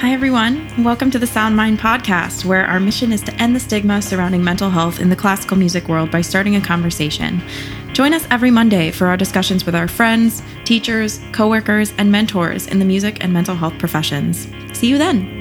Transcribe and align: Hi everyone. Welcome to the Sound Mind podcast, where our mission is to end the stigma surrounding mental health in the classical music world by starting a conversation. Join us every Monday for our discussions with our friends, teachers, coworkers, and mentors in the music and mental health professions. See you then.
Hi 0.00 0.14
everyone. 0.14 0.82
Welcome 0.82 1.10
to 1.10 1.18
the 1.18 1.26
Sound 1.26 1.54
Mind 1.54 1.78
podcast, 1.78 2.46
where 2.46 2.64
our 2.64 2.80
mission 2.80 3.12
is 3.12 3.20
to 3.20 3.34
end 3.34 3.54
the 3.54 3.60
stigma 3.60 4.00
surrounding 4.00 4.42
mental 4.42 4.70
health 4.70 4.98
in 4.98 5.10
the 5.10 5.14
classical 5.14 5.58
music 5.58 5.88
world 5.88 6.10
by 6.10 6.22
starting 6.22 6.56
a 6.56 6.60
conversation. 6.62 7.42
Join 7.92 8.14
us 8.14 8.26
every 8.30 8.50
Monday 8.50 8.92
for 8.92 9.08
our 9.08 9.18
discussions 9.18 9.66
with 9.66 9.74
our 9.74 9.88
friends, 9.88 10.42
teachers, 10.64 11.20
coworkers, 11.32 11.92
and 11.98 12.10
mentors 12.10 12.66
in 12.66 12.78
the 12.78 12.86
music 12.86 13.22
and 13.22 13.30
mental 13.30 13.54
health 13.54 13.78
professions. 13.78 14.48
See 14.72 14.86
you 14.86 14.96
then. 14.96 15.39